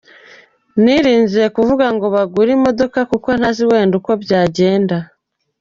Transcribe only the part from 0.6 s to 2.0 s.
Nirinze kuvuga